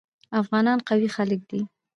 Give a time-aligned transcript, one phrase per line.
[0.41, 1.61] افغانان قوي خلک دي.